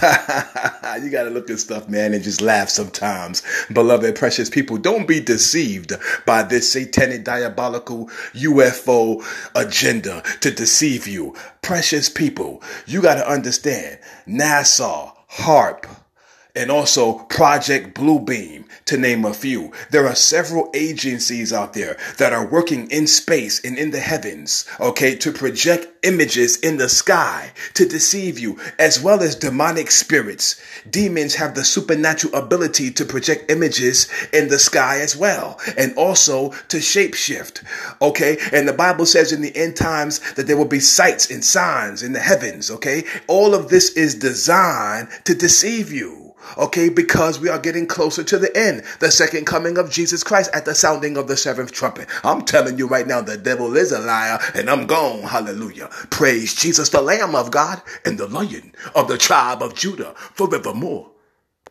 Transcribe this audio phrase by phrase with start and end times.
[1.02, 3.42] you gotta look at stuff, man, and just laugh sometimes.
[3.72, 5.92] Beloved, precious people, don't be deceived
[6.26, 9.22] by this satanic, diabolical UFO
[9.54, 11.34] agenda to deceive you.
[11.60, 15.84] Precious people, you gotta understand NASA, HAARP,
[16.56, 19.72] and also Project Bluebeam, to name a few.
[19.90, 24.66] There are several agencies out there that are working in space and in the heavens,
[24.78, 30.60] okay, to project images in the sky to deceive you, as well as demonic spirits.
[30.88, 36.50] Demons have the supernatural ability to project images in the sky as well, and also
[36.68, 37.62] to shapeshift,
[38.00, 38.38] okay?
[38.52, 42.02] And the Bible says in the end times that there will be sights and signs
[42.02, 43.04] in the heavens, okay?
[43.26, 46.29] All of this is designed to deceive you.
[46.58, 50.50] Okay, because we are getting closer to the end, the second coming of Jesus Christ
[50.52, 52.08] at the sounding of the seventh trumpet.
[52.24, 55.22] I'm telling you right now, the devil is a liar and I'm gone.
[55.22, 55.88] Hallelujah.
[56.10, 61.10] Praise Jesus, the Lamb of God and the Lion of the tribe of Judah forevermore.